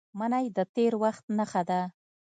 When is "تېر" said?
0.75-0.93